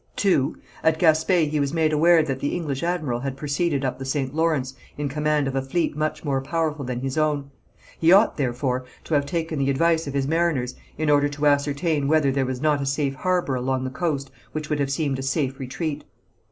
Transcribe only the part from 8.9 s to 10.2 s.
to have taken the advice of